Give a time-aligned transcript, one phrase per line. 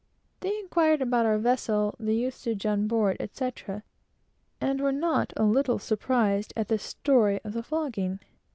[0.39, 3.83] They inquired about our vessel, the usage, etc.,
[4.59, 8.19] and were not a little surprised at the story of the flogging.